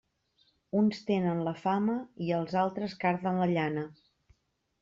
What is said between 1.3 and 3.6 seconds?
la fama i els altres carden la